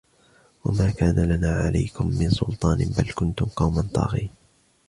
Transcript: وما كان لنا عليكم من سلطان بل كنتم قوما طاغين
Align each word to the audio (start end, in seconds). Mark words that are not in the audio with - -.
وما 0.65 0.89
كان 0.91 1.15
لنا 1.15 1.51
عليكم 1.51 2.07
من 2.07 2.29
سلطان 2.29 2.77
بل 2.97 3.11
كنتم 3.15 3.45
قوما 3.45 3.89
طاغين 3.93 4.29